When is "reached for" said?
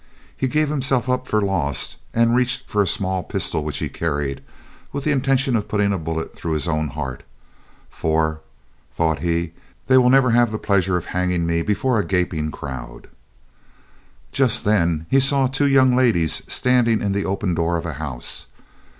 2.35-2.81